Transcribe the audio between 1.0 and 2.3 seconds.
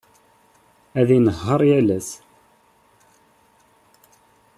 inehheṛ yal ass.